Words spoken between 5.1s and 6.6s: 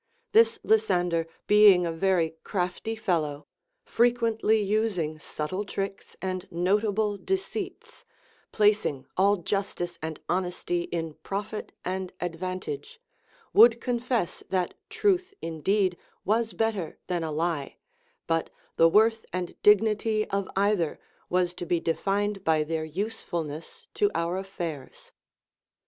subtle tricks and